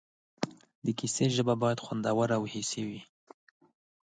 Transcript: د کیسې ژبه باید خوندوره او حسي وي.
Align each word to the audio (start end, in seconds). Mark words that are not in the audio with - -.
د 0.85 0.87
کیسې 0.99 1.25
ژبه 1.35 1.53
باید 1.63 1.83
خوندوره 1.85 2.35
او 2.39 2.43
حسي 2.53 2.81
وي. 2.87 3.01